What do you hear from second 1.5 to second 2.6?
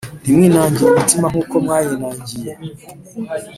mwayinangiye